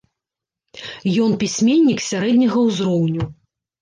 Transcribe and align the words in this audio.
Ён 1.25 1.31
пісьменнік 1.43 1.99
сярэдняга 2.09 2.57
ўзроўню. 2.67 3.29